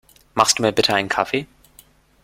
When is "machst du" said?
0.33-0.63